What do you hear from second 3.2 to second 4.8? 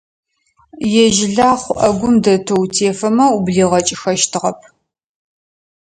ублигъэкӀыхэщтыгъэп.